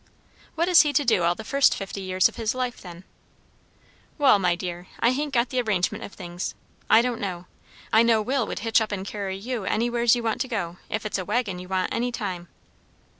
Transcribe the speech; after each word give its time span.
"What 0.55 0.67
is 0.67 0.81
he 0.81 0.93
to 0.93 1.05
do 1.05 1.21
all 1.21 1.35
the 1.35 1.43
first 1.43 1.75
fifty 1.77 2.01
years 2.01 2.27
of 2.27 2.35
his 2.35 2.55
life 2.55 2.81
then?" 2.81 3.03
"Wall, 4.17 4.39
my 4.39 4.55
dear, 4.55 4.87
I 4.99 5.11
hain't 5.11 5.31
got 5.35 5.49
the 5.49 5.61
arrangement 5.61 6.03
of 6.03 6.11
things; 6.13 6.55
I 6.89 7.03
don't 7.03 7.21
know. 7.21 7.45
I 7.93 8.01
know 8.01 8.19
Will 8.19 8.47
would 8.47 8.61
hitch 8.65 8.81
up 8.81 8.91
and 8.91 9.05
carry 9.05 9.37
you 9.37 9.63
anywheres 9.65 10.15
you 10.15 10.23
want 10.23 10.41
to 10.41 10.47
go 10.47 10.77
if 10.89 11.05
it's 11.05 11.19
a 11.19 11.23
waggon 11.25 11.59
you 11.59 11.67
want 11.67 11.93
any 11.93 12.11
time." 12.11 12.47